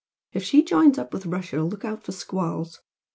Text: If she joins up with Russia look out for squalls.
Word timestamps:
If 0.33 0.43
she 0.43 0.63
joins 0.63 0.97
up 0.97 1.13
with 1.13 1.27
Russia 1.27 1.61
look 1.61 1.85
out 1.85 2.01
for 2.03 2.11
squalls. 2.11 2.81